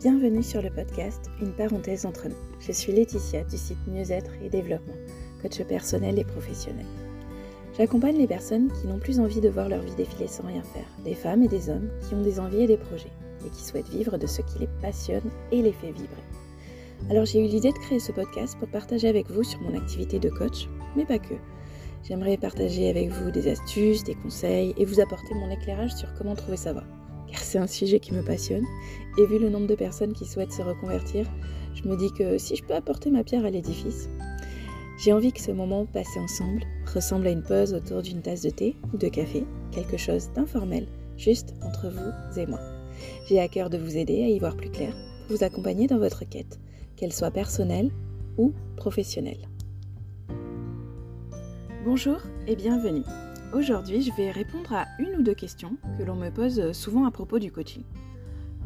Bienvenue 0.00 0.42
sur 0.42 0.62
le 0.62 0.70
podcast 0.70 1.26
Une 1.42 1.52
parenthèse 1.52 2.06
entre 2.06 2.26
nous. 2.26 2.58
Je 2.58 2.72
suis 2.72 2.90
Laetitia 2.90 3.44
du 3.44 3.58
site 3.58 3.76
Mieux-être 3.86 4.30
et 4.42 4.48
Développement, 4.48 4.94
coach 5.42 5.60
personnel 5.64 6.18
et 6.18 6.24
professionnel. 6.24 6.86
J'accompagne 7.76 8.16
les 8.16 8.26
personnes 8.26 8.72
qui 8.80 8.86
n'ont 8.86 8.98
plus 8.98 9.20
envie 9.20 9.42
de 9.42 9.50
voir 9.50 9.68
leur 9.68 9.82
vie 9.82 9.94
défiler 9.94 10.26
sans 10.26 10.46
rien 10.46 10.62
faire, 10.62 10.86
des 11.04 11.14
femmes 11.14 11.42
et 11.42 11.48
des 11.48 11.68
hommes 11.68 11.90
qui 12.08 12.14
ont 12.14 12.22
des 12.22 12.40
envies 12.40 12.62
et 12.62 12.66
des 12.66 12.78
projets, 12.78 13.12
et 13.44 13.50
qui 13.50 13.62
souhaitent 13.62 13.90
vivre 13.90 14.16
de 14.16 14.26
ce 14.26 14.40
qui 14.40 14.60
les 14.60 14.70
passionne 14.80 15.30
et 15.52 15.60
les 15.60 15.72
fait 15.72 15.92
vibrer. 15.92 16.24
Alors 17.10 17.26
j'ai 17.26 17.44
eu 17.44 17.48
l'idée 17.48 17.72
de 17.72 17.78
créer 17.78 18.00
ce 18.00 18.12
podcast 18.12 18.56
pour 18.58 18.68
partager 18.68 19.06
avec 19.06 19.30
vous 19.30 19.42
sur 19.42 19.60
mon 19.60 19.76
activité 19.76 20.18
de 20.18 20.30
coach, 20.30 20.66
mais 20.96 21.04
pas 21.04 21.18
que. 21.18 21.34
J'aimerais 22.04 22.38
partager 22.38 22.88
avec 22.88 23.10
vous 23.10 23.30
des 23.30 23.48
astuces, 23.48 24.02
des 24.04 24.14
conseils 24.14 24.72
et 24.78 24.86
vous 24.86 25.00
apporter 25.00 25.34
mon 25.34 25.50
éclairage 25.50 25.94
sur 25.94 26.08
comment 26.14 26.36
trouver 26.36 26.56
sa 26.56 26.72
voie 26.72 26.84
car 27.30 27.40
c'est 27.40 27.58
un 27.58 27.66
sujet 27.66 28.00
qui 28.00 28.12
me 28.12 28.22
passionne. 28.22 28.64
Et 29.18 29.26
vu 29.26 29.38
le 29.38 29.50
nombre 29.50 29.66
de 29.66 29.74
personnes 29.74 30.12
qui 30.12 30.26
souhaitent 30.26 30.52
se 30.52 30.62
reconvertir, 30.62 31.26
je 31.74 31.88
me 31.88 31.96
dis 31.96 32.12
que 32.12 32.38
si 32.38 32.56
je 32.56 32.64
peux 32.64 32.74
apporter 32.74 33.10
ma 33.10 33.24
pierre 33.24 33.44
à 33.44 33.50
l'édifice, 33.50 34.08
j'ai 34.98 35.12
envie 35.12 35.32
que 35.32 35.40
ce 35.40 35.50
moment 35.50 35.86
passé 35.86 36.20
ensemble 36.20 36.62
ressemble 36.94 37.26
à 37.26 37.30
une 37.30 37.42
pause 37.42 37.72
autour 37.72 38.02
d'une 38.02 38.20
tasse 38.20 38.42
de 38.42 38.50
thé 38.50 38.76
ou 38.92 38.98
de 38.98 39.08
café, 39.08 39.44
quelque 39.70 39.96
chose 39.96 40.30
d'informel, 40.34 40.86
juste 41.16 41.54
entre 41.62 41.88
vous 41.88 42.38
et 42.40 42.46
moi. 42.46 42.60
J'ai 43.26 43.40
à 43.40 43.48
cœur 43.48 43.70
de 43.70 43.78
vous 43.78 43.96
aider 43.96 44.22
à 44.24 44.28
y 44.28 44.38
voir 44.38 44.56
plus 44.56 44.70
clair, 44.70 44.92
pour 45.26 45.36
vous 45.36 45.44
accompagner 45.44 45.86
dans 45.86 45.98
votre 45.98 46.28
quête, 46.28 46.60
qu'elle 46.96 47.12
soit 47.12 47.30
personnelle 47.30 47.90
ou 48.36 48.52
professionnelle. 48.76 49.48
Bonjour 51.84 52.18
et 52.46 52.56
bienvenue. 52.56 53.04
Aujourd'hui, 53.52 54.00
je 54.00 54.12
vais 54.12 54.30
répondre 54.30 54.72
à 54.72 54.86
une 55.00 55.16
ou 55.16 55.22
deux 55.22 55.34
questions 55.34 55.72
que 55.98 56.04
l'on 56.04 56.14
me 56.14 56.30
pose 56.30 56.70
souvent 56.70 57.04
à 57.04 57.10
propos 57.10 57.40
du 57.40 57.50
coaching. 57.50 57.82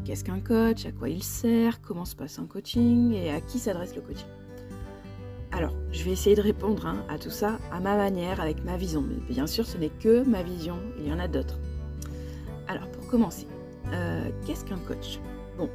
Qu'est-ce 0.03 0.23
qu'un 0.23 0.39
coach? 0.39 0.85
À 0.85 0.91
quoi 0.91 1.09
il 1.09 1.23
sert? 1.23 1.81
Comment 1.81 2.05
se 2.05 2.15
passe 2.15 2.37
un 2.37 2.45
coaching? 2.45 3.11
Et 3.13 3.31
à 3.31 3.41
qui 3.41 3.57
s'adresse 3.57 3.95
le 3.95 4.01
coaching? 4.01 4.27
Alors, 5.51 5.73
je 5.91 6.03
vais 6.03 6.11
essayer 6.11 6.35
de 6.35 6.41
répondre 6.41 6.85
hein, 6.85 7.03
à 7.09 7.17
tout 7.17 7.31
ça 7.31 7.57
à 7.71 7.79
ma 7.79 7.97
manière, 7.97 8.39
avec 8.39 8.63
ma 8.63 8.77
vision. 8.77 9.01
Mais 9.01 9.15
bien 9.27 9.47
sûr, 9.47 9.65
ce 9.65 9.79
n'est 9.79 9.89
que 9.89 10.23
ma 10.23 10.43
vision, 10.43 10.77
il 10.99 11.07
y 11.07 11.11
en 11.11 11.17
a 11.17 11.27
d'autres. 11.27 11.57
Alors, 12.67 12.87
pour 12.91 13.07
commencer, 13.07 13.47
euh, 13.91 14.29
qu'est-ce 14.45 14.65
qu'un 14.65 14.77
coach? 14.77 15.19
Bon, 15.57 15.67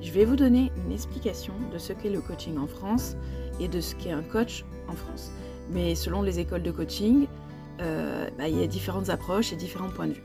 je 0.00 0.10
vais 0.10 0.24
vous 0.24 0.36
donner 0.36 0.72
une 0.84 0.90
explication 0.90 1.54
de 1.72 1.78
ce 1.78 1.92
qu'est 1.92 2.10
le 2.10 2.20
coaching 2.20 2.58
en 2.58 2.66
France 2.66 3.14
et 3.60 3.68
de 3.68 3.80
ce 3.80 3.94
qu'est 3.94 4.10
un 4.10 4.24
coach 4.24 4.64
en 4.88 4.94
France. 4.94 5.30
Mais 5.70 5.94
selon 5.94 6.22
les 6.22 6.40
écoles 6.40 6.64
de 6.64 6.72
coaching, 6.72 7.28
euh, 7.80 8.28
bah, 8.38 8.48
il 8.48 8.58
y 8.58 8.62
a 8.62 8.66
différentes 8.66 9.08
approches 9.08 9.52
et 9.52 9.56
différents 9.56 9.88
points 9.88 10.06
de 10.06 10.12
vue. 10.12 10.24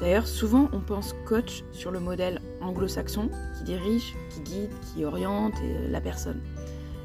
D'ailleurs, 0.00 0.26
souvent 0.26 0.68
on 0.72 0.80
pense 0.80 1.14
coach 1.26 1.62
sur 1.72 1.90
le 1.90 2.00
modèle 2.00 2.40
anglo-saxon 2.60 3.30
qui 3.56 3.64
dirige, 3.64 4.14
qui 4.30 4.40
guide, 4.40 4.70
qui 4.80 5.04
oriente 5.04 5.54
euh, 5.62 5.88
la 5.90 6.00
personne. 6.00 6.40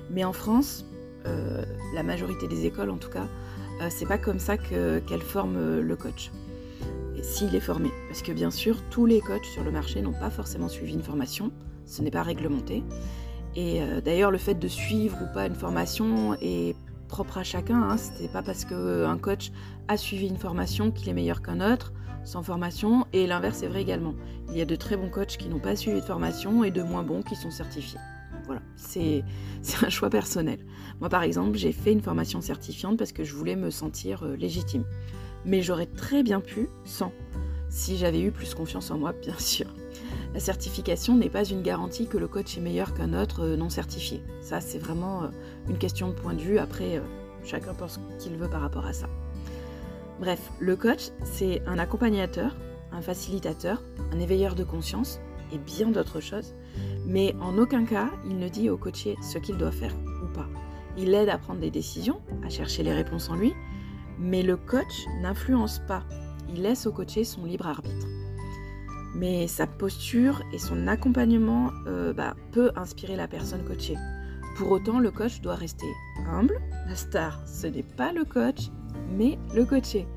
Mais 0.09 0.23
en 0.23 0.33
France, 0.33 0.85
euh, 1.25 1.63
la 1.93 2.03
majorité 2.03 2.47
des 2.47 2.65
écoles 2.65 2.89
en 2.89 2.97
tout 2.97 3.09
cas, 3.09 3.27
c'est 3.89 4.07
pas 4.07 4.17
comme 4.17 4.39
ça 4.39 4.57
qu'elles 4.57 5.21
forment 5.21 5.81
le 5.81 5.95
coach. 5.95 6.31
S'il 7.21 7.53
est 7.53 7.59
formé. 7.59 7.91
Parce 8.07 8.23
que 8.23 8.31
bien 8.31 8.49
sûr, 8.49 8.81
tous 8.89 9.05
les 9.05 9.21
coachs 9.21 9.45
sur 9.45 9.63
le 9.63 9.69
marché 9.69 10.01
n'ont 10.01 10.13
pas 10.13 10.31
forcément 10.31 10.67
suivi 10.67 10.93
une 10.93 11.03
formation, 11.03 11.51
ce 11.85 12.01
n'est 12.01 12.09
pas 12.09 12.23
réglementé. 12.23 12.83
Et 13.55 13.81
d'ailleurs, 14.03 14.31
le 14.31 14.39
fait 14.39 14.55
de 14.55 14.67
suivre 14.67 15.15
ou 15.21 15.31
pas 15.31 15.45
une 15.45 15.53
formation 15.53 16.35
est 16.41 16.75
propre 17.07 17.37
à 17.37 17.43
chacun. 17.43 17.81
Hein. 17.81 17.95
N'est 18.21 18.27
pas 18.27 18.43
parce 18.43 18.65
qu'un 18.65 19.17
coach 19.17 19.51
a 19.87 19.97
suivi 19.97 20.27
une 20.27 20.37
formation 20.37 20.91
qu'il 20.91 21.09
est 21.09 21.13
meilleur 21.13 21.41
qu'un 21.41 21.61
autre 21.73 21.93
sans 22.27 22.43
formation. 22.43 23.07
Et 23.13 23.25
l'inverse 23.25 23.63
est 23.63 23.67
vrai 23.67 23.81
également. 23.81 24.13
Il 24.49 24.57
y 24.57 24.61
a 24.61 24.65
de 24.65 24.75
très 24.75 24.97
bons 24.97 25.09
coachs 25.09 25.37
qui 25.37 25.49
n'ont 25.49 25.59
pas 25.59 25.75
suivi 25.75 26.01
de 26.01 26.05
formation 26.05 26.63
et 26.63 26.71
de 26.71 26.83
moins 26.83 27.03
bons 27.03 27.21
qui 27.21 27.35
sont 27.35 27.51
certifiés. 27.51 27.99
Voilà, 28.45 28.61
c'est 28.75 29.23
un 29.81 29.89
choix 29.89 30.09
personnel. 30.09 30.59
Moi, 30.99 31.09
par 31.09 31.23
exemple, 31.23 31.57
j'ai 31.57 31.71
fait 31.71 31.91
une 31.91 32.01
formation 32.01 32.41
certifiante 32.41 32.97
parce 32.97 33.11
que 33.11 33.23
je 33.23 33.33
voulais 33.33 33.55
me 33.55 33.71
sentir 33.71 34.23
euh, 34.23 34.35
légitime. 34.35 34.83
Mais 35.45 35.61
j'aurais 35.61 35.85
très 35.85 36.23
bien 36.23 36.41
pu 36.41 36.69
sans, 36.83 37.11
si 37.69 37.97
j'avais 37.97 38.21
eu 38.21 38.31
plus 38.31 38.53
confiance 38.53 38.91
en 38.91 38.97
moi, 38.97 39.13
bien 39.21 39.37
sûr. 39.37 39.67
La 40.33 40.39
certification 40.39 41.15
n'est 41.15 41.29
pas 41.29 41.45
une 41.45 41.61
garantie 41.61 42.07
que 42.07 42.17
le 42.17 42.27
coach 42.27 42.57
est 42.57 42.61
meilleur 42.61 42.93
qu'un 42.93 43.13
autre 43.13 43.43
euh, 43.43 43.55
non 43.55 43.69
certifié. 43.69 44.21
Ça, 44.41 44.61
c'est 44.61 44.77
vraiment 44.77 45.23
euh, 45.23 45.27
une 45.69 45.77
question 45.77 46.09
de 46.09 46.13
point 46.13 46.33
de 46.33 46.41
vue. 46.41 46.59
Après, 46.59 46.97
euh, 46.97 47.01
chacun 47.43 47.73
pense 47.73 47.99
ce 48.19 48.23
qu'il 48.23 48.37
veut 48.37 48.49
par 48.49 48.61
rapport 48.61 48.85
à 48.85 48.93
ça. 48.93 49.07
Bref, 50.19 50.51
le 50.59 50.75
coach, 50.75 51.09
c'est 51.23 51.61
un 51.65 51.79
accompagnateur, 51.79 52.55
un 52.91 53.01
facilitateur, 53.01 53.81
un 54.11 54.19
éveilleur 54.19 54.55
de 54.55 54.63
conscience 54.63 55.19
et 55.53 55.57
bien 55.57 55.89
d'autres 55.89 56.19
choses. 56.19 56.55
Mais 57.05 57.35
en 57.41 57.57
aucun 57.57 57.85
cas, 57.85 58.09
il 58.25 58.37
ne 58.37 58.49
dit 58.49 58.69
au 58.69 58.77
coaché 58.77 59.15
ce 59.21 59.37
qu'il 59.37 59.57
doit 59.57 59.71
faire 59.71 59.93
ou 60.23 60.27
pas. 60.33 60.47
Il 60.97 61.11
l'aide 61.11 61.29
à 61.29 61.37
prendre 61.37 61.59
des 61.59 61.71
décisions, 61.71 62.19
à 62.43 62.49
chercher 62.49 62.83
les 62.83 62.93
réponses 62.93 63.29
en 63.29 63.35
lui, 63.35 63.53
mais 64.19 64.41
le 64.41 64.57
coach 64.57 65.05
n'influence 65.21 65.79
pas. 65.87 66.03
Il 66.49 66.63
laisse 66.63 66.87
au 66.87 66.91
coaché 66.91 67.23
son 67.23 67.45
libre 67.45 67.67
arbitre 67.67 68.07
mais 69.17 69.47
sa 69.47 69.65
posture 69.65 70.43
et 70.53 70.59
son 70.59 70.87
accompagnement 70.87 71.71
euh, 71.87 72.13
bah, 72.13 72.35
peut 72.51 72.71
inspirer 72.75 73.15
la 73.15 73.27
personne 73.27 73.63
coachée. 73.65 73.97
Pour 74.57 74.71
autant, 74.71 74.99
le 74.99 75.11
coach 75.11 75.41
doit 75.41 75.55
rester 75.55 75.87
humble. 76.27 76.59
La 76.87 76.95
star, 76.95 77.41
ce 77.47 77.67
n'est 77.67 77.83
pas 77.83 78.13
le 78.13 78.25
coach, 78.25 78.69
mais 79.09 79.37
le 79.55 79.65
coaché. 79.65 80.07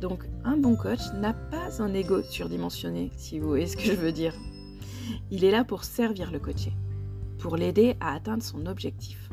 Donc, 0.00 0.24
un 0.44 0.56
bon 0.56 0.76
coach 0.76 1.00
n'a 1.14 1.32
pas 1.32 1.82
un 1.82 1.94
ego 1.94 2.22
surdimensionné, 2.22 3.10
si 3.16 3.38
vous 3.38 3.48
voyez 3.48 3.66
ce 3.66 3.76
que 3.76 3.84
je 3.84 3.92
veux 3.92 4.12
dire. 4.12 4.34
Il 5.30 5.44
est 5.44 5.50
là 5.50 5.64
pour 5.64 5.84
servir 5.84 6.30
le 6.30 6.38
coaché, 6.38 6.72
pour 7.38 7.56
l'aider 7.56 7.96
à 8.00 8.14
atteindre 8.14 8.42
son 8.42 8.66
objectif. 8.66 9.30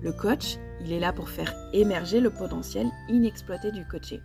Le 0.00 0.12
coach, 0.12 0.56
il 0.82 0.92
est 0.92 1.00
là 1.00 1.12
pour 1.12 1.28
faire 1.28 1.54
émerger 1.72 2.20
le 2.20 2.30
potentiel 2.30 2.86
inexploité 3.08 3.72
du 3.72 3.86
coaché, 3.86 4.20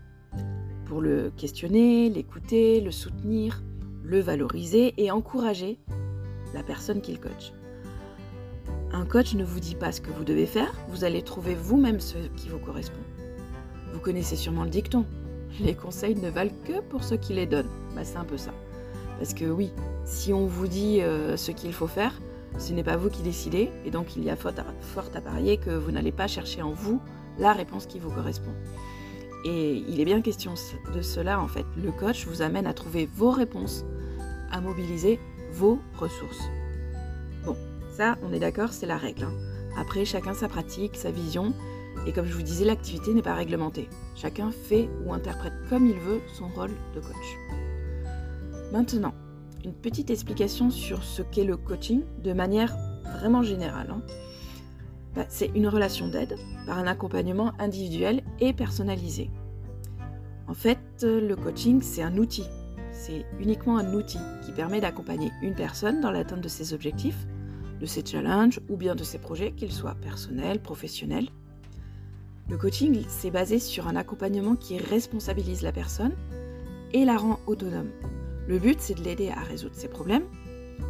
pour 0.85 1.01
le 1.01 1.31
questionner, 1.35 2.09
l'écouter, 2.09 2.81
le 2.81 2.91
soutenir, 2.91 3.61
le 4.11 4.19
valoriser 4.19 4.93
et 4.97 5.09
encourager 5.09 5.79
la 6.53 6.63
personne 6.63 6.99
qu'il 6.99 7.17
coach. 7.17 7.53
Un 8.91 9.05
coach 9.05 9.35
ne 9.35 9.43
vous 9.45 9.61
dit 9.61 9.75
pas 9.75 9.93
ce 9.93 10.01
que 10.01 10.11
vous 10.11 10.25
devez 10.25 10.45
faire, 10.45 10.73
vous 10.89 11.05
allez 11.05 11.21
trouver 11.21 11.55
vous-même 11.55 12.01
ce 12.01 12.17
qui 12.35 12.49
vous 12.49 12.59
correspond. 12.59 12.99
Vous 13.93 14.01
connaissez 14.01 14.35
sûrement 14.35 14.65
le 14.65 14.69
dicton. 14.69 15.05
Les 15.61 15.75
conseils 15.75 16.15
ne 16.15 16.29
valent 16.29 16.51
que 16.65 16.81
pour 16.81 17.05
ceux 17.05 17.15
qui 17.15 17.33
les 17.33 17.45
donnent. 17.45 17.69
Bah, 17.95 18.03
c'est 18.03 18.17
un 18.17 18.25
peu 18.25 18.37
ça. 18.37 18.51
Parce 19.17 19.33
que 19.33 19.45
oui, 19.45 19.71
si 20.03 20.33
on 20.33 20.45
vous 20.45 20.67
dit 20.67 21.01
euh, 21.01 21.37
ce 21.37 21.51
qu'il 21.51 21.71
faut 21.71 21.87
faire, 21.87 22.19
ce 22.57 22.73
n'est 22.73 22.83
pas 22.83 22.97
vous 22.97 23.09
qui 23.09 23.21
décidez, 23.21 23.69
et 23.85 23.91
donc 23.91 24.17
il 24.17 24.25
y 24.25 24.29
a 24.29 24.35
fort 24.35 24.51
à, 24.57 24.65
fort 24.81 25.09
à 25.15 25.21
parier 25.21 25.55
que 25.55 25.69
vous 25.69 25.91
n'allez 25.91 26.11
pas 26.11 26.27
chercher 26.27 26.61
en 26.61 26.73
vous 26.73 26.99
la 27.39 27.53
réponse 27.53 27.85
qui 27.85 27.99
vous 27.99 28.11
correspond. 28.11 28.51
Et 29.43 29.83
il 29.87 29.99
est 29.99 30.05
bien 30.05 30.21
question 30.21 30.53
de 30.93 31.01
cela 31.01 31.39
en 31.39 31.47
fait. 31.47 31.65
Le 31.77 31.91
coach 31.91 32.27
vous 32.27 32.41
amène 32.41 32.67
à 32.67 32.73
trouver 32.73 33.09
vos 33.15 33.31
réponses, 33.31 33.85
à 34.51 34.61
mobiliser 34.61 35.19
vos 35.53 35.79
ressources. 35.97 36.43
Bon, 37.45 37.55
ça, 37.95 38.17
on 38.23 38.33
est 38.33 38.39
d'accord, 38.39 38.71
c'est 38.71 38.85
la 38.85 38.97
règle. 38.97 39.23
Hein. 39.23 39.33
Après, 39.77 40.05
chacun 40.05 40.33
sa 40.33 40.47
pratique, 40.47 40.95
sa 40.95 41.11
vision, 41.11 41.53
et 42.05 42.13
comme 42.13 42.25
je 42.25 42.33
vous 42.33 42.41
disais, 42.41 42.65
l'activité 42.65 43.13
n'est 43.13 43.21
pas 43.21 43.35
réglementée. 43.35 43.89
Chacun 44.15 44.51
fait 44.51 44.89
ou 45.05 45.13
interprète 45.13 45.53
comme 45.69 45.87
il 45.87 45.97
veut 45.97 46.21
son 46.33 46.47
rôle 46.49 46.71
de 46.95 46.99
coach. 46.99 47.37
Maintenant, 48.71 49.13
une 49.63 49.73
petite 49.73 50.09
explication 50.09 50.71
sur 50.71 51.03
ce 51.03 51.21
qu'est 51.21 51.43
le 51.43 51.57
coaching 51.57 52.03
de 52.23 52.33
manière 52.33 52.75
vraiment 53.17 53.43
générale. 53.43 53.91
Hein. 53.91 54.01
Bah, 55.15 55.25
c'est 55.27 55.51
une 55.55 55.67
relation 55.67 56.07
d'aide 56.07 56.37
par 56.65 56.79
un 56.79 56.87
accompagnement 56.87 57.51
individuel 57.59 58.23
et 58.39 58.53
personnalisé. 58.53 59.29
En 60.47 60.53
fait, 60.53 60.79
le 61.03 61.35
coaching, 61.35 61.81
c'est 61.81 62.01
un 62.01 62.17
outil. 62.17 62.45
C'est 62.91 63.25
uniquement 63.39 63.77
un 63.77 63.93
outil 63.93 64.19
qui 64.45 64.51
permet 64.51 64.81
d'accompagner 64.81 65.31
une 65.41 65.55
personne 65.55 66.01
dans 66.01 66.11
l'atteinte 66.11 66.41
de 66.41 66.47
ses 66.47 66.73
objectifs, 66.73 67.27
de 67.79 67.85
ses 67.85 68.05
challenges 68.05 68.59
ou 68.69 68.77
bien 68.77 68.95
de 68.95 69.03
ses 69.03 69.17
projets, 69.17 69.53
qu'ils 69.53 69.71
soient 69.71 69.95
personnels, 69.95 70.61
professionnels. 70.61 71.29
Le 72.49 72.57
coaching, 72.57 73.03
c'est 73.07 73.31
basé 73.31 73.59
sur 73.59 73.87
un 73.87 73.95
accompagnement 73.95 74.55
qui 74.55 74.77
responsabilise 74.77 75.61
la 75.61 75.71
personne 75.71 76.13
et 76.93 77.05
la 77.05 77.17
rend 77.17 77.39
autonome. 77.47 77.89
Le 78.47 78.59
but, 78.59 78.79
c'est 78.79 78.95
de 78.95 79.03
l'aider 79.03 79.29
à 79.29 79.41
résoudre 79.41 79.75
ses 79.75 79.87
problèmes 79.87 80.25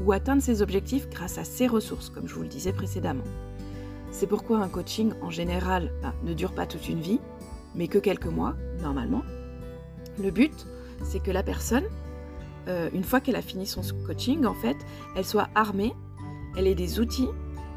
ou 0.03 0.11
atteindre 0.11 0.41
ses 0.41 0.61
objectifs 0.61 1.07
grâce 1.09 1.37
à 1.37 1.43
ses 1.43 1.67
ressources, 1.67 2.09
comme 2.09 2.27
je 2.27 2.33
vous 2.33 2.41
le 2.41 2.47
disais 2.47 2.73
précédemment. 2.73 3.23
C'est 4.11 4.27
pourquoi 4.27 4.59
un 4.59 4.67
coaching 4.67 5.13
en 5.21 5.29
général 5.29 5.91
bah, 6.03 6.13
ne 6.23 6.33
dure 6.33 6.53
pas 6.53 6.65
toute 6.65 6.87
une 6.89 6.99
vie, 6.99 7.19
mais 7.75 7.87
que 7.87 7.97
quelques 7.97 8.27
mois, 8.27 8.55
normalement. 8.81 9.23
Le 10.21 10.31
but, 10.31 10.67
c'est 11.03 11.21
que 11.21 11.31
la 11.31 11.43
personne, 11.43 11.85
euh, 12.67 12.89
une 12.93 13.03
fois 13.03 13.21
qu'elle 13.21 13.37
a 13.37 13.41
fini 13.41 13.65
son 13.65 13.81
coaching, 14.05 14.45
en 14.45 14.53
fait, 14.53 14.77
elle 15.15 15.25
soit 15.25 15.49
armée, 15.55 15.93
elle 16.57 16.67
ait 16.67 16.75
des 16.75 16.99
outils 16.99 17.29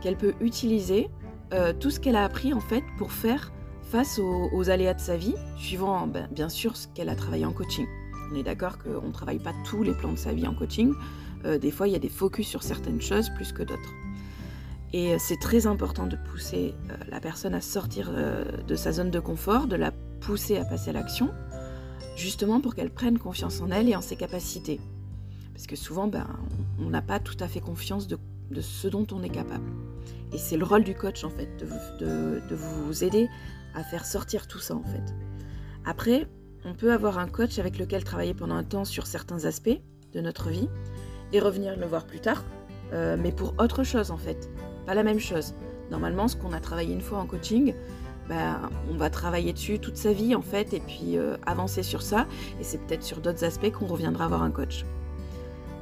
qu'elle 0.03 0.17
peut 0.17 0.35
utiliser, 0.41 1.09
euh, 1.53 1.73
tout 1.73 1.91
ce 1.91 2.01
qu'elle 2.01 2.17
a 2.17 2.25
appris 2.25 2.53
en 2.53 2.61
fait 2.61 2.83
pour 2.99 3.13
faire 3.13 3.53
face 3.83 4.19
aux, 4.19 4.71
aléas 4.71 4.95
de 4.95 5.01
sa 5.01 5.17
vie, 5.17 5.35
suivant 5.57 6.07
ben, 6.09 6.29
bien 6.33 6.49
sûr 6.49 6.77
ce 6.77 6.89
qu'elle 6.89 7.09
a 7.09 7.15
travaillé 7.15 7.47
en 7.47 7.53
coaching. 7.53 7.87
On 8.33 8.35
est 8.35 8.43
d'accord 8.43 8.79
qu'on 8.79 9.07
ne 9.07 9.13
travaille 9.13 9.39
pas 9.39 9.53
tous 9.65 9.85
les 9.85 9.93
plans 9.93 10.13
de 10.13 10.19
sa 10.19 10.33
vie 10.33 10.49
en 10.49 10.55
coaching. 10.55 10.93
Euh, 11.45 11.59
des 11.59 11.71
fois, 11.71 11.87
il 11.87 11.93
y 11.93 11.97
a 11.97 12.01
des 12.01 12.09
focus 12.09 12.49
sur 12.49 12.63
certaines 12.63 13.01
choses 13.01 13.31
plus 13.37 13.53
que 13.53 13.63
d'autres. 13.63 13.93
Et 14.97 15.19
c'est 15.19 15.41
très 15.41 15.67
important 15.67 16.07
de 16.07 16.15
pousser 16.15 16.73
la 17.11 17.19
personne 17.19 17.53
à 17.53 17.61
sortir 17.61 18.13
de 18.13 18.77
sa 18.77 18.93
zone 18.93 19.11
de 19.11 19.19
confort, 19.19 19.67
de 19.67 19.75
la 19.75 19.91
pousser 20.21 20.57
à 20.57 20.65
passer 20.65 20.91
à 20.91 20.93
l'action, 20.93 21.31
justement 22.15 22.61
pour 22.61 22.77
qu'elle 22.77 22.91
prenne 22.91 23.19
confiance 23.19 23.61
en 23.61 23.73
elle 23.73 23.89
et 23.89 23.97
en 23.97 24.01
ses 24.01 24.15
capacités. 24.15 24.79
Parce 25.53 25.67
que 25.67 25.75
souvent, 25.75 26.07
ben, 26.07 26.29
on 26.79 26.91
n'a 26.91 27.03
pas 27.03 27.19
tout 27.19 27.37
à 27.41 27.49
fait 27.49 27.59
confiance 27.59 28.07
de, 28.07 28.19
ce 28.61 28.87
dont 28.87 29.05
on 29.11 29.25
est 29.25 29.31
capable. 29.31 29.69
Et 30.33 30.39
c'est 30.39 30.57
le 30.57 30.65
rôle 30.65 30.85
du 30.85 30.95
coach, 30.95 31.25
en 31.25 31.31
fait, 31.31 31.49
de 31.57 32.55
vous, 32.55 33.03
aider 33.03 33.29
à 33.75 33.83
faire 33.83 34.07
sortir 34.07 34.47
tout 34.47 34.61
ça, 34.61 34.77
en 34.77 34.85
fait. 34.85 35.13
Après, 35.85 36.29
on 36.65 36.73
peut 36.73 36.93
avoir 36.93 37.19
un 37.19 37.27
coach 37.27 37.59
avec 37.59 37.81
lequel 37.81 38.05
travailler 38.05 38.33
pendant 38.33 38.55
un 38.55 38.63
temps 38.63 38.85
sur 38.85 39.09
certains 39.09 39.45
aspects 39.45 39.81
de 40.13 40.21
notre 40.21 40.51
vie 40.51 40.69
et 41.33 41.41
revenir 41.41 41.77
le 41.77 41.87
voir 41.87 42.07
plus 42.07 42.21
tard, 42.21 42.45
euh, 42.93 43.17
mais 43.21 43.33
pour 43.33 43.55
autre 43.59 43.83
chose, 43.83 44.13
en 44.13 44.19
fait. 44.19 44.49
Pas 44.87 44.95
la 44.95 45.03
même 45.03 45.21
chose. 45.21 45.55
Normalement, 45.91 46.29
ce 46.29 46.37
qu'on 46.37 46.53
a 46.53 46.61
travaillé 46.61 46.93
une 46.93 47.01
fois 47.01 47.19
en 47.19 47.27
coaching, 47.27 47.75
ben, 48.29 48.71
on 48.91 48.97
va 48.97 49.11
travailler 49.11 49.53
dessus 49.53 49.79
toute 49.79 49.97
sa 49.97 50.13
vie 50.13 50.35
en 50.35 50.41
fait 50.41 50.73
et 50.73 50.81
puis 50.81 51.19
euh, 51.19 51.37
avancer 51.45 51.83
sur 51.83 52.01
ça 52.01 52.27
et 52.59 52.65
c'est 52.65 52.79
peut-être 52.79 53.03
sur 53.03 53.21
d'autres 53.21 53.45
aspects 53.45 53.71
qu'on 53.71 53.87
reviendra 53.87 54.29
voir 54.29 54.43
un 54.43 54.51
coach. 54.51 54.85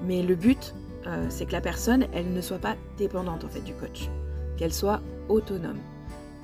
Mais 0.05 0.23
le 0.23 0.35
but, 0.35 0.75
euh, 1.07 1.27
c'est 1.29 1.47
que 1.47 1.53
la 1.53 1.61
personne, 1.61 2.07
elle 2.13 2.33
ne 2.33 2.41
soit 2.41 2.59
pas 2.59 2.75
dépendante 2.99 3.45
en 3.45 3.49
fait 3.49 3.61
du 3.61 3.75
coach, 3.75 4.11
qu'elle 4.57 4.73
soit 4.73 5.01
autonome 5.29 5.79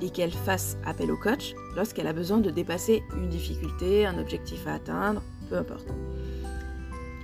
et 0.01 0.11
qu'elle 0.11 0.33
fasse 0.33 0.77
appel 0.87 1.11
au 1.11 1.17
coach 1.17 1.55
lorsqu'elle 1.75 2.07
a 2.07 2.13
besoin 2.13 2.39
de 2.39 2.51
dépasser 2.51 3.03
une 3.17 3.29
difficulté, 3.29 4.07
un 4.07 4.19
objectif 4.19 4.67
à 4.69 4.75
atteindre, 4.75 5.23
peu 5.51 5.57
importe. 5.57 5.89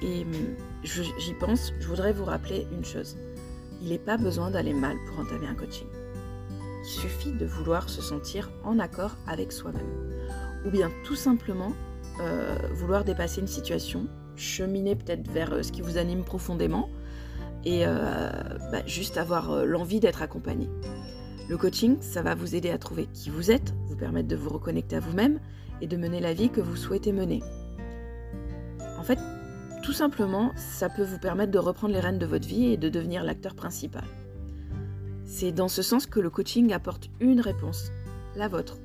Et 0.03 0.23
hum, 0.23 0.57
j'y 0.83 1.35
pense, 1.35 1.73
je 1.79 1.87
voudrais 1.87 2.13
vous 2.13 2.25
rappeler 2.25 2.67
une 2.73 2.85
chose. 2.85 3.17
Il 3.85 3.91
n'est 3.91 3.99
pas 3.99 4.17
besoin 4.17 4.51
d'aller 4.51 4.73
mal 4.73 4.97
pour 5.07 5.19
entamer 5.19 5.47
un 5.47 5.55
coaching. 5.55 5.87
Il 6.83 6.89
suffit 6.89 7.33
de 7.33 7.45
vouloir 7.45 7.91
se 7.91 8.01
sentir 8.01 8.51
en 8.65 8.79
accord 8.79 9.19
avec 9.27 9.53
soi-même. 9.53 10.17
Ou 10.65 10.71
bien 10.71 10.91
tout 11.05 11.17
simplement 11.17 11.71
euh, 12.19 12.57
vouloir 12.73 13.05
dépasser 13.05 13.43
une 13.43 13.47
situation, 13.47 14.07
cheminer 14.37 14.97
peut-être 14.97 15.31
vers 15.31 15.53
euh, 15.53 15.63
ce 15.63 15.71
qui 15.71 15.83
vous 15.83 15.99
anime 15.99 16.25
profondément 16.25 16.89
et 17.67 17.87
euh, 17.87 18.31
bah, 18.73 18.87
juste 18.87 19.19
avoir 19.19 19.67
l'envie 19.67 20.01
d'être 20.01 20.23
accompagné. 20.23 20.71
Le 21.51 21.59
coaching, 21.59 21.99
ça 22.01 22.23
va 22.23 22.35
vous 22.35 22.55
aider 22.55 22.71
à 22.71 22.79
trouver 22.79 23.07
qui 23.13 23.29
vous 23.29 23.51
êtes, 23.51 23.75
vous 23.89 23.97
permettre 23.97 24.29
de 24.29 24.37
vous 24.37 24.49
reconnecter 24.49 24.97
à 24.97 25.01
vous-même 25.01 25.41
et 25.83 25.87
de 25.87 25.99
mener 25.99 26.21
la 26.21 26.33
vie 26.33 26.49
que 26.49 26.63
vous 26.63 26.77
souhaitez 26.77 27.13
mener. 27.13 27.43
En 28.99 29.03
fait, 29.03 29.19
tout 29.85 29.93
simplement, 29.93 30.51
ça 30.57 30.89
peut 30.89 31.05
vous 31.05 31.19
permettre 31.19 31.53
de 31.53 31.59
reprendre 31.59 31.93
les 31.93 32.01
rênes 32.01 32.19
de 32.19 32.25
votre 32.25 32.49
vie 32.49 32.73
et 32.73 32.79
de 32.79 32.89
devenir 32.89 33.23
l'acteur 33.23 33.55
principal. 33.55 34.05
C'est 35.27 35.53
dans 35.53 35.69
ce 35.69 35.83
sens 35.83 36.07
que 36.07 36.21
le 36.21 36.31
coaching 36.31 36.73
apporte 36.73 37.11
une 37.21 37.41
réponse, 37.41 37.93
la 38.35 38.49
vôtre. 38.49 38.79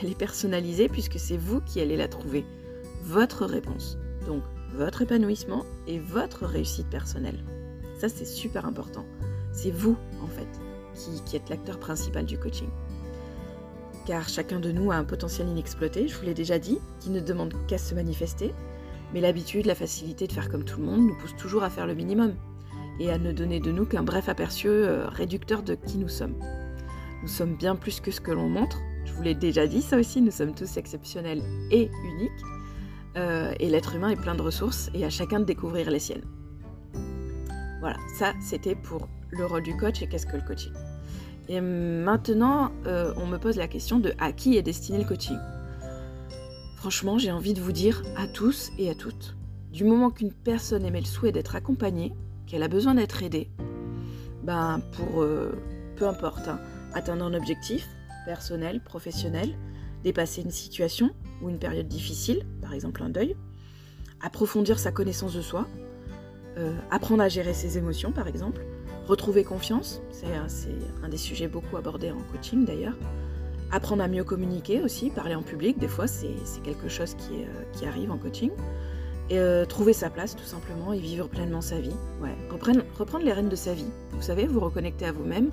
Elle 0.00 0.10
est 0.10 0.18
personnalisée 0.18 0.88
puisque 0.88 1.18
c'est 1.18 1.36
vous 1.36 1.60
qui 1.62 1.80
allez 1.80 1.96
la 1.96 2.06
trouver, 2.06 2.44
votre 3.02 3.44
réponse. 3.44 3.98
Donc 4.24 4.44
votre 4.72 5.02
épanouissement 5.02 5.64
et 5.88 5.98
votre 5.98 6.46
réussite 6.46 6.88
personnelle. 6.90 7.42
Ça 7.98 8.08
c'est 8.08 8.24
super 8.24 8.66
important. 8.66 9.04
C'est 9.52 9.72
vous 9.72 9.96
en 10.22 10.28
fait 10.28 10.48
qui, 11.24 11.36
êtes 11.36 11.48
l'acteur 11.48 11.80
principal 11.80 12.24
du 12.24 12.38
coaching. 12.38 12.70
Car 14.06 14.28
chacun 14.28 14.60
de 14.60 14.70
nous 14.70 14.92
a 14.92 14.96
un 14.96 15.04
potentiel 15.04 15.48
inexploité, 15.48 16.06
je 16.06 16.16
vous 16.16 16.24
l'ai 16.24 16.34
déjà 16.34 16.60
dit, 16.60 16.78
qui 17.00 17.10
ne 17.10 17.20
demande 17.20 17.52
qu'à 17.66 17.78
se 17.78 17.94
manifester. 17.96 18.54
Mais 19.12 19.20
l'habitude, 19.20 19.66
la 19.66 19.74
facilité 19.74 20.26
de 20.26 20.32
faire 20.32 20.48
comme 20.48 20.64
tout 20.64 20.80
le 20.80 20.86
monde 20.86 21.06
nous 21.06 21.16
pousse 21.16 21.36
toujours 21.36 21.62
à 21.62 21.70
faire 21.70 21.86
le 21.86 21.94
minimum 21.94 22.34
et 22.98 23.10
à 23.10 23.18
ne 23.18 23.32
donner 23.32 23.60
de 23.60 23.70
nous 23.70 23.84
qu'un 23.84 24.02
bref 24.02 24.28
aperçu 24.28 24.68
euh, 24.68 25.06
réducteur 25.08 25.62
de 25.62 25.74
qui 25.74 25.98
nous 25.98 26.08
sommes. 26.08 26.34
Nous 27.22 27.28
sommes 27.28 27.56
bien 27.56 27.76
plus 27.76 28.00
que 28.00 28.10
ce 28.10 28.20
que 28.20 28.32
l'on 28.32 28.48
montre. 28.48 28.78
Je 29.04 29.12
vous 29.12 29.22
l'ai 29.22 29.34
déjà 29.34 29.66
dit, 29.66 29.82
ça 29.82 29.98
aussi, 29.98 30.20
nous 30.20 30.30
sommes 30.30 30.54
tous 30.54 30.76
exceptionnels 30.76 31.42
et 31.70 31.90
uniques. 32.04 32.30
Euh, 33.16 33.54
et 33.60 33.70
l'être 33.70 33.94
humain 33.94 34.10
est 34.10 34.20
plein 34.20 34.34
de 34.34 34.42
ressources 34.42 34.90
et 34.92 35.04
à 35.04 35.10
chacun 35.10 35.40
de 35.40 35.44
découvrir 35.44 35.90
les 35.90 35.98
siennes. 35.98 36.24
Voilà, 37.80 37.96
ça 38.18 38.32
c'était 38.40 38.74
pour 38.74 39.08
le 39.30 39.46
rôle 39.46 39.62
du 39.62 39.76
coach 39.76 40.02
et 40.02 40.08
qu'est-ce 40.08 40.26
que 40.26 40.36
le 40.36 40.42
coaching. 40.42 40.72
Et 41.48 41.60
maintenant, 41.60 42.72
euh, 42.86 43.14
on 43.16 43.26
me 43.26 43.38
pose 43.38 43.56
la 43.56 43.68
question 43.68 44.00
de 44.00 44.12
à 44.18 44.32
qui 44.32 44.56
est 44.56 44.62
destiné 44.62 44.98
le 44.98 45.04
coaching? 45.04 45.38
Franchement, 46.86 47.18
j'ai 47.18 47.32
envie 47.32 47.52
de 47.52 47.60
vous 47.60 47.72
dire 47.72 48.04
à 48.16 48.28
tous 48.28 48.70
et 48.78 48.88
à 48.88 48.94
toutes. 48.94 49.34
Du 49.72 49.82
moment 49.82 50.08
qu'une 50.08 50.32
personne 50.32 50.84
émet 50.84 51.00
le 51.00 51.04
souhait 51.04 51.32
d'être 51.32 51.56
accompagnée, 51.56 52.14
qu'elle 52.46 52.62
a 52.62 52.68
besoin 52.68 52.94
d'être 52.94 53.24
aidée, 53.24 53.50
ben 54.44 54.80
pour, 54.92 55.20
euh, 55.20 55.50
peu 55.96 56.06
importe, 56.06 56.46
hein, 56.46 56.60
atteindre 56.94 57.24
un 57.24 57.34
objectif 57.34 57.88
personnel, 58.24 58.80
professionnel, 58.84 59.58
dépasser 60.04 60.42
une 60.42 60.52
situation 60.52 61.10
ou 61.42 61.48
une 61.48 61.58
période 61.58 61.88
difficile, 61.88 62.44
par 62.62 62.72
exemple 62.72 63.02
un 63.02 63.08
deuil, 63.08 63.34
approfondir 64.20 64.78
sa 64.78 64.92
connaissance 64.92 65.34
de 65.34 65.42
soi, 65.42 65.66
euh, 66.56 66.72
apprendre 66.92 67.24
à 67.24 67.28
gérer 67.28 67.52
ses 67.52 67.78
émotions, 67.78 68.12
par 68.12 68.28
exemple, 68.28 68.64
retrouver 69.08 69.42
confiance, 69.42 70.02
c'est 70.12 70.26
un 71.02 71.08
des 71.08 71.16
sujets 71.16 71.48
beaucoup 71.48 71.76
abordés 71.76 72.12
en 72.12 72.22
coaching 72.30 72.64
d'ailleurs, 72.64 72.94
apprendre 73.72 74.02
à 74.02 74.08
mieux 74.08 74.24
communiquer 74.24 74.82
aussi, 74.82 75.10
parler 75.10 75.34
en 75.34 75.42
public, 75.42 75.78
des 75.78 75.88
fois 75.88 76.06
c'est 76.06 76.34
quelque 76.62 76.88
chose 76.88 77.14
qui, 77.14 77.42
euh, 77.42 77.62
qui 77.72 77.86
arrive 77.86 78.10
en 78.10 78.18
coaching, 78.18 78.50
et 79.28 79.38
euh, 79.38 79.64
trouver 79.64 79.92
sa 79.92 80.08
place 80.08 80.36
tout 80.36 80.44
simplement 80.44 80.92
et 80.92 80.98
vivre 80.98 81.28
pleinement 81.28 81.60
sa 81.60 81.80
vie. 81.80 81.96
Ouais, 82.20 82.36
reprendre, 82.50 82.82
reprendre 82.96 83.24
les 83.24 83.32
rênes 83.32 83.48
de 83.48 83.56
sa 83.56 83.74
vie. 83.74 83.90
Vous 84.12 84.22
savez, 84.22 84.46
vous 84.46 84.60
reconnecter 84.60 85.04
à 85.04 85.12
vous-même. 85.12 85.50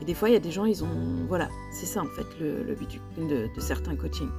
Et 0.00 0.04
des 0.04 0.14
fois, 0.14 0.28
il 0.28 0.32
y 0.32 0.36
a 0.36 0.40
des 0.40 0.52
gens, 0.52 0.64
ils 0.64 0.84
ont. 0.84 1.26
Voilà, 1.28 1.48
c'est 1.72 1.86
ça 1.86 2.02
en 2.02 2.06
fait 2.06 2.26
le, 2.40 2.74
but 2.74 3.00
de, 3.18 3.48
certains 3.60 3.96
coachings. 3.96 4.30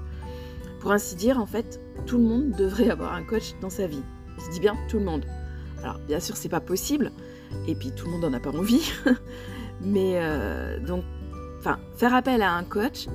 Pour 0.79 0.93
ainsi 0.93 1.15
dire, 1.15 1.39
en 1.39 1.45
fait, 1.45 1.81
tout 2.05 2.17
le 2.17 2.23
monde 2.23 2.51
devrait 2.51 2.89
avoir 2.91 3.13
un 3.13 3.23
coach 3.23 3.53
dans 3.61 3.69
sa 3.69 3.87
vie. 3.87 4.03
Je 4.37 4.51
dis 4.51 4.61
bien 4.61 4.75
tout 4.87 4.99
le 4.99 5.05
monde. 5.05 5.25
Alors, 5.83 5.99
bien 6.07 6.21
sûr, 6.21 6.37
c'est 6.37 6.49
pas 6.49 6.61
possible. 6.61 7.11
Et 7.67 7.75
puis, 7.75 7.91
tout 7.91 8.05
le 8.05 8.11
monde 8.11 8.21
n'en 8.21 8.33
a 8.33 8.39
pas 8.39 8.51
envie. 8.51 8.91
Mais 9.81 10.13
euh, 10.15 10.79
donc, 10.79 11.03
enfin, 11.59 11.79
faire 11.95 12.15
appel 12.15 12.41
à 12.41 12.53
un 12.53 12.63
coach, 12.63 13.07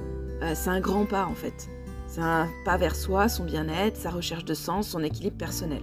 euh, 0.43 0.53
c'est 0.55 0.71
un 0.71 0.81
grand 0.81 1.07
pas 1.07 1.27
en 1.27 1.35
fait. 1.35 1.69
C'est 2.07 2.21
un 2.21 2.49
pas 2.65 2.77
vers 2.77 2.95
soi, 2.95 3.29
son 3.29 3.45
bien-être, 3.45 3.97
sa 3.97 4.11
recherche 4.11 4.45
de 4.45 4.55
sens, 4.55 4.89
son 4.89 5.03
équilibre 5.03 5.37
personnel. 5.37 5.83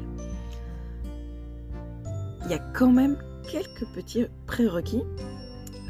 Il 2.46 2.52
y 2.52 2.54
a 2.54 2.60
quand 2.60 2.92
même 2.92 3.18
quelques 3.50 3.86
petits 3.94 4.26
prérequis, 4.48 5.04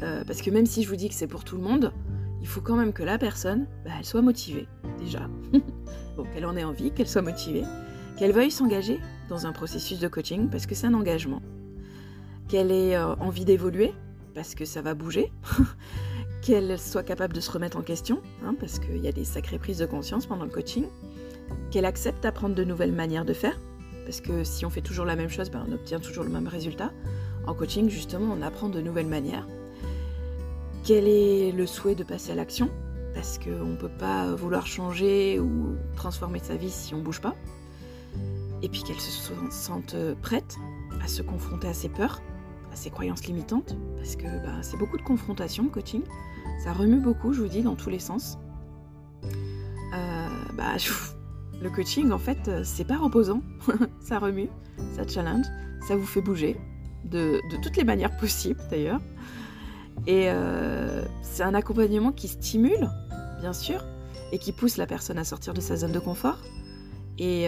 euh, 0.02 0.24
parce 0.26 0.42
que 0.42 0.50
même 0.50 0.66
si 0.66 0.82
je 0.82 0.88
vous 0.88 0.96
dis 0.96 1.08
que 1.08 1.14
c'est 1.14 1.26
pour 1.26 1.44
tout 1.44 1.56
le 1.56 1.62
monde, 1.62 1.92
il 2.40 2.48
faut 2.48 2.60
quand 2.60 2.76
même 2.76 2.92
que 2.92 3.04
la 3.04 3.18
personne, 3.18 3.66
bah, 3.84 3.92
elle 3.98 4.04
soit 4.04 4.22
motivée, 4.22 4.66
déjà. 4.98 5.28
bon, 6.16 6.24
qu'elle 6.34 6.44
en 6.44 6.56
ait 6.56 6.64
envie, 6.64 6.90
qu'elle 6.90 7.08
soit 7.08 7.22
motivée, 7.22 7.62
qu'elle 8.16 8.32
veuille 8.32 8.50
s'engager 8.50 8.98
dans 9.28 9.46
un 9.46 9.52
processus 9.52 10.00
de 10.00 10.08
coaching, 10.08 10.48
parce 10.50 10.66
que 10.66 10.74
c'est 10.74 10.88
un 10.88 10.94
engagement, 10.94 11.40
qu'elle 12.48 12.72
ait 12.72 12.96
euh, 12.96 13.14
envie 13.16 13.44
d'évoluer, 13.44 13.94
parce 14.34 14.54
que 14.54 14.64
ça 14.64 14.82
va 14.82 14.94
bouger, 14.94 15.32
qu'elle 16.42 16.78
soit 16.78 17.04
capable 17.04 17.34
de 17.34 17.40
se 17.40 17.50
remettre 17.50 17.78
en 17.78 17.82
question, 17.82 18.20
hein, 18.44 18.54
parce 18.58 18.78
qu'il 18.78 18.98
y 18.98 19.08
a 19.08 19.12
des 19.12 19.24
sacrées 19.24 19.58
prises 19.58 19.78
de 19.78 19.86
conscience 19.86 20.26
pendant 20.26 20.44
le 20.44 20.50
coaching, 20.50 20.84
qu'elle 21.70 21.84
accepte 21.84 22.22
d'apprendre 22.22 22.54
de 22.54 22.64
nouvelles 22.64 22.92
manières 22.92 23.24
de 23.24 23.32
faire, 23.32 23.58
parce 24.04 24.20
que 24.20 24.44
si 24.44 24.66
on 24.66 24.70
fait 24.70 24.80
toujours 24.80 25.04
la 25.04 25.16
même 25.16 25.30
chose, 25.30 25.50
ben, 25.50 25.64
on 25.68 25.72
obtient 25.72 26.00
toujours 26.00 26.24
le 26.24 26.30
même 26.30 26.48
résultat. 26.48 26.90
En 27.46 27.54
coaching, 27.54 27.88
justement, 27.88 28.34
on 28.36 28.42
apprend 28.42 28.68
de 28.68 28.80
nouvelles 28.80 29.06
manières. 29.06 29.46
Quel 30.84 31.06
est 31.06 31.52
le 31.52 31.66
souhait 31.66 31.94
de 31.94 32.02
passer 32.02 32.32
à 32.32 32.34
l'action? 32.34 32.68
Parce 33.14 33.38
qu'on 33.38 33.66
ne 33.66 33.76
peut 33.76 33.90
pas 33.98 34.34
vouloir 34.34 34.66
changer 34.66 35.38
ou 35.38 35.76
transformer 35.94 36.40
sa 36.40 36.56
vie 36.56 36.70
si 36.70 36.94
on 36.94 36.98
ne 36.98 37.02
bouge 37.02 37.20
pas. 37.20 37.36
Et 38.62 38.68
puis 38.68 38.82
qu'elle 38.82 39.00
se 39.00 39.32
sente 39.50 39.94
prête 40.22 40.56
à 41.02 41.06
se 41.06 41.22
confronter 41.22 41.68
à 41.68 41.74
ses 41.74 41.88
peurs, 41.88 42.20
à 42.72 42.76
ses 42.76 42.90
croyances 42.90 43.24
limitantes, 43.26 43.76
parce 43.96 44.16
que 44.16 44.24
bah, 44.24 44.62
c'est 44.62 44.78
beaucoup 44.78 44.96
de 44.96 45.02
confrontation, 45.02 45.64
le 45.64 45.68
coaching. 45.68 46.02
Ça 46.64 46.72
remue 46.72 47.00
beaucoup, 47.00 47.32
je 47.32 47.42
vous 47.42 47.48
dis, 47.48 47.62
dans 47.62 47.76
tous 47.76 47.90
les 47.90 47.98
sens. 47.98 48.38
Euh, 49.94 50.28
bah, 50.56 50.76
le 51.62 51.70
coaching, 51.70 52.10
en 52.12 52.18
fait, 52.18 52.48
euh, 52.48 52.62
c'est 52.64 52.84
pas 52.84 52.96
reposant. 52.96 53.42
ça 54.00 54.18
remue, 54.18 54.48
ça 54.96 55.06
challenge, 55.06 55.46
ça 55.86 55.96
vous 55.96 56.06
fait 56.06 56.22
bouger, 56.22 56.56
de, 57.04 57.40
toutes 57.62 57.76
les 57.76 57.84
manières 57.84 58.16
possibles 58.16 58.60
d'ailleurs. 58.70 59.00
Et 60.06 60.30
euh, 60.30 61.04
c'est 61.22 61.42
un 61.42 61.54
accompagnement 61.54 62.10
qui 62.10 62.28
stimule, 62.28 62.88
bien 63.40 63.52
sûr, 63.52 63.84
et 64.32 64.38
qui 64.38 64.52
pousse 64.52 64.78
la 64.78 64.86
personne 64.86 65.18
à 65.18 65.24
sortir 65.24 65.52
de 65.52 65.60
sa 65.60 65.76
zone 65.76 65.92
de 65.92 65.98
confort. 65.98 66.38
Et 67.18 67.46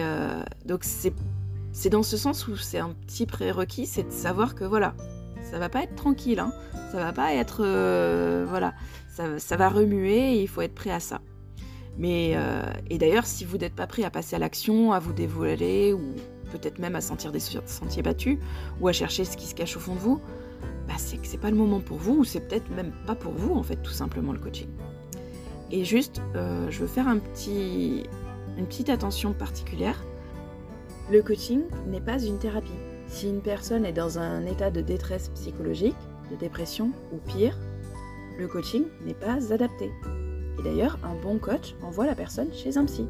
donc 0.65 0.83
c'est 0.83 1.89
dans 1.89 2.03
ce 2.03 2.15
sens 2.15 2.47
où 2.47 2.55
c'est 2.55 2.77
un 2.77 2.91
petit 2.91 3.25
prérequis, 3.25 3.87
c'est 3.87 4.03
de 4.03 4.11
savoir 4.11 4.55
que 4.55 4.63
voilà, 4.63 4.93
ça 5.49 5.59
va 5.59 5.69
pas 5.69 5.83
être 5.83 5.95
tranquille, 5.95 6.39
hein. 6.39 6.51
ça 6.91 6.97
va 6.97 7.13
pas 7.13 7.33
être. 7.33 7.61
Euh, 7.63 8.45
voilà, 8.47 8.73
ça, 9.09 9.57
va 9.57 9.69
remuer 9.69 10.35
et 10.35 10.41
il 10.41 10.47
faut 10.47 10.61
être 10.61 10.75
prêt 10.75 10.91
à 10.91 10.99
ça. 10.99 11.21
Mais, 11.97 12.33
euh, 12.35 12.63
et 12.89 12.97
d'ailleurs, 12.97 13.25
si 13.25 13.45
vous 13.45 13.57
n'êtes 13.57 13.75
pas 13.75 13.87
prêt 13.87 14.03
à 14.03 14.09
passer 14.09 14.35
à 14.35 14.39
l'action, 14.39 14.91
à 14.91 14.99
vous 14.99 15.13
dévoiler 15.13 15.93
ou 15.93 16.01
peut-être 16.51 16.79
même 16.79 16.95
à 16.95 17.01
sentir 17.01 17.31
des 17.31 17.39
sentiers 17.39 18.01
battus 18.01 18.37
ou 18.81 18.87
à 18.87 18.93
chercher 18.93 19.23
ce 19.23 19.37
qui 19.37 19.45
se 19.45 19.55
cache 19.55 19.77
au 19.77 19.79
fond 19.79 19.95
de 19.95 19.99
vous, 19.99 20.19
bah 20.87 20.95
c'est 20.97 21.17
que 21.17 21.27
c'est 21.27 21.37
pas 21.37 21.49
le 21.49 21.57
moment 21.57 21.79
pour 21.79 21.97
vous 21.97 22.17
ou 22.19 22.23
c'est 22.23 22.41
peut-être 22.41 22.69
même 22.69 22.91
pas 23.07 23.15
pour 23.15 23.33
vous 23.33 23.55
en 23.55 23.63
fait 23.63 23.77
tout 23.77 23.91
simplement 23.91 24.33
le 24.33 24.39
coaching. 24.39 24.67
Et 25.71 25.83
juste, 25.83 26.21
euh, 26.35 26.69
je 26.69 26.79
veux 26.79 26.87
faire 26.87 27.07
une 27.07 27.21
petite 27.21 28.89
attention 28.89 29.33
particulière. 29.33 30.03
Le 31.11 31.21
coaching 31.21 31.61
n'est 31.87 32.01
pas 32.01 32.21
une 32.21 32.39
thérapie. 32.39 32.71
Si 33.07 33.29
une 33.29 33.41
personne 33.41 33.85
est 33.85 33.93
dans 33.93 34.19
un 34.19 34.45
état 34.45 34.71
de 34.71 34.81
détresse 34.81 35.29
psychologique, 35.29 35.95
de 36.31 36.35
dépression 36.35 36.91
ou 37.13 37.17
pire, 37.17 37.57
le 38.37 38.47
coaching 38.47 38.83
n'est 39.05 39.13
pas 39.13 39.53
adapté. 39.53 39.91
Et 40.59 40.63
d'ailleurs, 40.63 40.97
un 41.03 41.15
bon 41.21 41.37
coach 41.37 41.75
envoie 41.81 42.05
la 42.05 42.15
personne 42.15 42.51
chez 42.53 42.77
un 42.77 42.85
psy. 42.85 43.07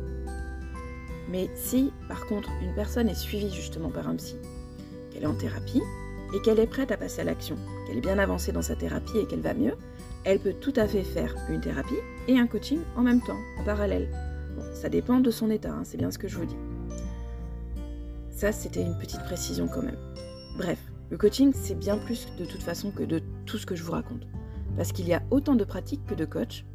Mais 1.30 1.50
si, 1.56 1.92
par 2.08 2.26
contre, 2.28 2.50
une 2.62 2.74
personne 2.74 3.10
est 3.10 3.16
suivie 3.16 3.52
justement 3.52 3.90
par 3.90 4.08
un 4.08 4.16
psy, 4.16 4.36
qu'elle 5.12 5.24
est 5.24 5.28
en 5.28 5.34
thérapie 5.34 5.82
et 6.36 6.42
qu'elle 6.42 6.60
est 6.60 6.68
prête 6.68 6.92
à 6.92 6.98
passer 6.98 7.22
à 7.22 7.24
l'action, 7.24 7.58
qu'elle 7.88 7.98
est 7.98 8.02
bien 8.02 8.20
avancée 8.20 8.52
dans 8.52 8.62
sa 8.62 8.76
thérapie 8.76 9.18
et 9.18 9.26
qu'elle 9.26 9.42
va 9.42 9.54
mieux, 9.54 9.76
elle 10.24 10.40
peut 10.40 10.54
tout 10.54 10.74
à 10.76 10.88
fait 10.88 11.04
faire 11.04 11.36
une 11.50 11.62
thérapie 11.62 11.96
et 12.28 12.38
un 12.38 12.48
coaching 12.48 12.80
en 12.96 13.02
même 13.02 13.22
temps, 13.22 13.40
en 13.60 13.64
parallèle. 13.64 14.10
Bon, 14.56 14.64
ça 14.74 14.90
dépend 14.90 15.20
de 15.20 15.32
son 15.32 15.50
état, 15.50 15.72
hein, 15.72 15.84
c'est 15.84 15.98
bien 15.98 16.12
ce 16.12 16.18
que 16.18 16.28
je 16.28 16.38
vous 16.38 16.46
dis. 16.46 16.58
Ça, 18.36 18.52
c'était 18.52 18.82
une 18.82 18.98
petite 18.98 19.24
précision 19.24 19.70
quand 19.70 19.82
même. 19.82 19.98
Bref, 20.58 20.78
le 21.10 21.18
coaching, 21.18 21.54
c'est 21.56 21.80
bien 21.80 21.98
plus 21.98 22.28
de 22.38 22.44
toute 22.44 22.62
façon 22.62 22.92
que 22.92 23.04
de 23.04 23.22
tout 23.46 23.58
ce 23.58 23.66
que 23.66 23.76
je 23.76 23.84
vous 23.84 23.94
raconte. 23.94 24.28
Parce 24.76 24.92
qu'il 24.92 25.08
y 25.08 25.14
a 25.14 25.24
autant 25.32 25.56
de 25.56 25.64
pratiques 25.64 26.06
que 26.06 26.16
de 26.16 26.26
coachs. 26.26 26.66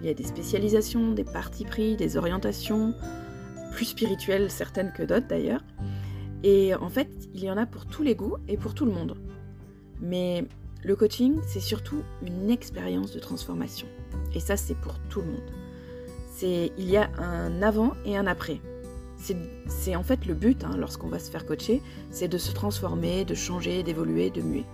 Il 0.00 0.08
y 0.08 0.10
a 0.10 0.14
des 0.14 0.24
spécialisations, 0.24 1.12
des 1.12 1.22
partis 1.22 1.64
pris, 1.64 1.96
des 1.96 2.16
orientations, 2.16 2.94
plus 3.70 3.84
spirituelles 3.84 4.50
certaines 4.50 4.92
que 4.92 5.04
d'autres 5.04 5.28
d'ailleurs. 5.28 5.62
Et 6.42 6.74
en 6.74 6.88
fait, 6.88 7.08
il 7.32 7.44
y 7.44 7.50
en 7.50 7.56
a 7.58 7.64
pour 7.64 7.86
tous 7.86 8.02
les 8.02 8.16
goûts 8.16 8.36
et 8.48 8.56
pour 8.56 8.74
tout 8.74 8.84
le 8.84 8.92
monde. 8.92 9.16
Mais 10.00 10.44
le 10.82 10.96
coaching, 10.96 11.38
c'est 11.46 11.60
surtout 11.60 12.02
une 12.26 12.50
expérience 12.50 13.12
de 13.12 13.20
transformation. 13.20 13.86
Et 14.34 14.40
ça, 14.40 14.56
c'est 14.56 14.74
pour 14.74 14.98
tout 15.10 15.20
le 15.20 15.28
monde. 15.28 15.50
Il 16.42 16.90
y 16.90 16.96
a 16.96 17.08
un 17.18 17.62
avant 17.62 17.92
et 18.04 18.16
un 18.16 18.26
après. 18.26 18.60
C'est 19.66 19.96
en 19.96 20.02
fait 20.02 20.26
le 20.26 20.34
but, 20.34 20.64
hein, 20.64 20.76
lorsqu'on 20.76 21.08
va 21.08 21.18
se 21.18 21.30
faire 21.30 21.46
coacher, 21.46 21.80
c'est 22.10 22.28
de 22.28 22.38
se 22.38 22.52
transformer, 22.52 23.24
de 23.24 23.34
changer, 23.34 23.82
d'évoluer, 23.82 24.30
de 24.30 24.42
muer. 24.42 24.64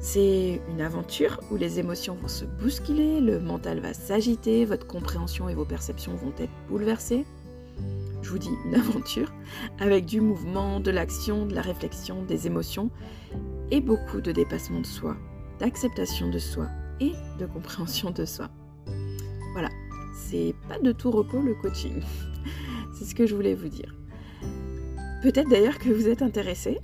C'est 0.00 0.60
une 0.70 0.80
aventure 0.80 1.40
où 1.50 1.56
les 1.56 1.78
émotions 1.78 2.14
vont 2.14 2.28
se 2.28 2.44
bousculer, 2.44 3.20
le 3.20 3.40
mental 3.40 3.80
va 3.80 3.94
s'agiter, 3.94 4.64
votre 4.64 4.86
compréhension 4.86 5.48
et 5.48 5.54
vos 5.54 5.64
perceptions 5.64 6.14
vont 6.14 6.32
être 6.38 6.52
bouleversées. 6.68 7.24
Je 8.22 8.30
vous 8.30 8.38
dis 8.38 8.50
une 8.66 8.74
aventure 8.76 9.32
avec 9.80 10.04
du 10.04 10.20
mouvement, 10.20 10.80
de 10.80 10.90
l'action, 10.90 11.46
de 11.46 11.54
la 11.54 11.62
réflexion, 11.62 12.22
des 12.24 12.46
émotions 12.46 12.90
et 13.70 13.80
beaucoup 13.80 14.20
de 14.20 14.30
dépassement 14.30 14.80
de 14.80 14.86
soi, 14.86 15.16
d'acceptation 15.58 16.30
de 16.30 16.38
soi 16.38 16.68
et 17.00 17.12
de 17.38 17.46
compréhension 17.46 18.10
de 18.10 18.24
soi. 18.24 18.50
Voilà, 19.52 19.70
c'est 20.14 20.54
pas 20.68 20.78
de 20.78 20.92
tout 20.92 21.10
repos 21.10 21.40
le 21.40 21.54
coaching. 21.54 22.02
C'est 22.94 23.04
ce 23.04 23.14
que 23.14 23.26
je 23.26 23.34
voulais 23.34 23.54
vous 23.54 23.68
dire. 23.68 23.94
Peut-être 25.22 25.48
d'ailleurs 25.48 25.78
que 25.78 25.90
vous 25.90 26.08
êtes 26.08 26.22
intéressé. 26.22 26.78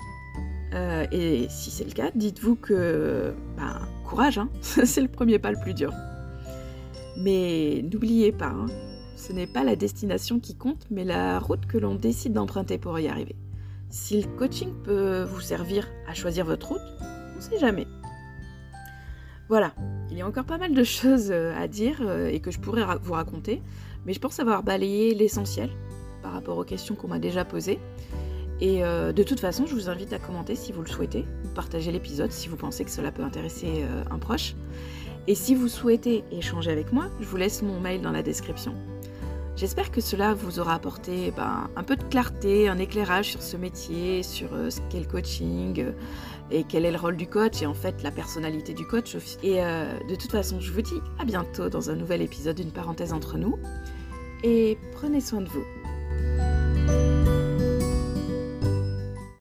Euh, 0.75 1.07
et 1.13 1.47
si 1.49 1.71
c'est 1.71 1.85
le 1.85 1.93
cas, 1.93 2.11
dites-vous 2.15 2.57
que 2.57 3.33
ben, 3.57 3.81
courage, 4.05 4.39
hein 4.39 4.49
c'est 4.61 5.01
le 5.01 5.09
premier 5.09 5.39
pas 5.39 5.53
le 5.53 5.61
plus 5.61 5.75
dur. 5.75 5.93
Mais 7.17 7.85
n'oubliez 7.91 8.33
pas, 8.33 8.49
hein, 8.49 8.67
ce 9.17 9.33
n'est 9.33 9.47
pas 9.47 9.63
la 9.63 9.77
destination 9.77 10.41
qui 10.41 10.57
compte, 10.57 10.87
mais 10.91 11.05
la 11.05 11.39
route 11.39 11.67
que 11.67 11.79
l'on 11.79 11.95
décide 11.95 12.33
d'emprunter 12.33 12.77
pour 12.77 12.99
y 12.99 13.07
arriver. 13.07 13.37
Si 13.89 14.21
le 14.21 14.29
coaching 14.37 14.73
peut 14.83 15.23
vous 15.23 15.41
servir 15.41 15.89
à 16.09 16.15
choisir 16.15 16.45
votre 16.45 16.71
route, 16.71 16.83
on 17.01 17.37
ne 17.37 17.41
sait 17.41 17.59
jamais. 17.61 17.87
Voilà, 19.49 19.73
il 20.11 20.17
y 20.17 20.23
a 20.23 20.27
encore 20.27 20.45
pas 20.45 20.59
mal 20.59 20.75
de 20.75 20.85
choses 20.85 21.31
euh, 21.31 21.55
à 21.57 21.69
dire 21.69 21.99
euh, 22.01 22.29
et 22.29 22.41
que 22.41 22.51
je 22.51 22.59
pourrais 22.59 22.83
vous 23.03 23.13
raconter, 23.13 23.63
mais 24.07 24.13
je 24.13 24.19
pense 24.19 24.41
avoir 24.41 24.63
balayé 24.63 25.15
l'essentiel 25.15 25.71
par 26.25 26.33
rapport 26.33 26.57
aux 26.57 26.64
questions 26.64 26.97
qu'on 26.97 27.07
m'a 27.07 27.21
déjà 27.21 27.45
posées. 27.45 27.78
Et 28.61 28.83
euh, 28.83 29.12
de 29.12 29.23
toute 29.23 29.40
façon, 29.40 29.66
je 29.66 29.75
vous 29.75 29.90
invite 29.90 30.12
à 30.14 30.19
commenter 30.19 30.54
si 30.57 30.73
vous 30.73 30.81
le 30.81 30.88
souhaitez, 30.88 31.26
ou 31.45 31.49
partager 31.49 31.93
l'épisode 31.93 32.33
si 32.33 32.49
vous 32.49 32.57
pensez 32.57 32.85
que 32.85 32.90
cela 32.90 33.12
peut 33.12 33.23
intéresser 33.23 33.83
euh, 33.83 34.02
un 34.11 34.19
proche. 34.19 34.54
Et 35.26 35.35
si 35.35 35.54
vous 35.54 35.69
souhaitez 35.69 36.25
échanger 36.33 36.71
avec 36.71 36.93
moi, 36.93 37.07
je 37.21 37.26
vous 37.26 37.37
laisse 37.37 37.62
mon 37.62 37.78
mail 37.78 38.00
dans 38.00 38.11
la 38.11 38.23
description. 38.23 38.75
J'espère 39.57 39.90
que 39.90 40.00
cela 40.00 40.35
vous 40.35 40.59
aura 40.59 40.75
apporté 40.75 41.31
ben, 41.37 41.69
un 41.76 41.83
peu 41.83 41.95
de 41.95 42.02
clarté, 42.04 42.69
un 42.69 42.78
éclairage 42.78 43.31
sur 43.31 43.43
ce 43.43 43.57
métier, 43.59 44.23
sur 44.23 44.54
euh, 44.54 44.71
ce 44.71 44.81
qu'est 44.88 45.00
le 45.00 45.07
coaching 45.07 45.85
et 46.50 46.64
quel 46.64 46.87
est 46.87 46.90
le 46.90 46.99
rôle 46.99 47.16
du 47.16 47.26
coach 47.26 47.61
et 47.62 47.66
en 47.66 47.75
fait 47.75 48.02
la 48.02 48.11
personnalité 48.11 48.73
du 48.73 48.87
coach. 48.87 49.16
Et 49.43 49.57
de 49.57 50.14
toute 50.14 50.31
façon, 50.31 50.61
je 50.61 50.73
vous 50.73 50.83
dis 50.83 51.00
à 51.19 51.25
bientôt 51.25 51.71
dans 51.71 51.88
un 51.88 51.97
nouvel 51.97 52.21
épisode 52.21 52.57
d'une 52.57 52.71
parenthèse 52.71 53.14
entre 53.14 53.38
nous. 53.38 53.59
Et 54.43 54.76
prenez 54.93 55.23
soin 55.23 55.40
de 55.40 55.49
vous. 55.49 55.64